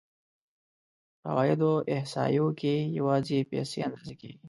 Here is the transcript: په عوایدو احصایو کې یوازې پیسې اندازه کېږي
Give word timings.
په 1.21 1.27
عوایدو 1.31 1.71
احصایو 1.95 2.47
کې 2.59 2.75
یوازې 2.99 3.39
پیسې 3.51 3.77
اندازه 3.87 4.13
کېږي 4.21 4.39